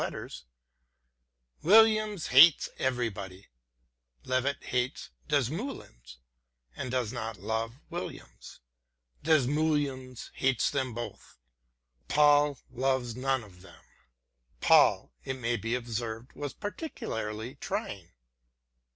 letters: 0.01 0.45
Williams 1.61 2.25
hates 2.29 2.69
everybody: 2.79 3.45
Levett 4.25 4.63
hates 4.63 5.11
Desmoulins, 5.29 6.17
and 6.75 6.89
does 6.89 7.13
not 7.13 7.37
love 7.37 7.75
Williams: 7.91 8.61
Desmoulins 9.23 10.31
hates 10.33 10.71
them 10.71 10.95
both. 10.95 11.37
Poll 12.07 12.57
loves 12.71 13.15
none 13.15 13.43
of 13.43 13.61
them.* 13.61 13.83
Poll, 14.59 15.13
it 15.23 15.35
may 15.35 15.55
be 15.55 15.75
observed, 15.75 16.33
was 16.33 16.55
particularly 16.55 17.53
trying. 17.53 18.09